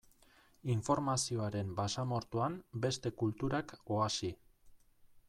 [0.75, 2.57] Informazioaren basamortuan,
[2.87, 4.33] beste kulturak oasi.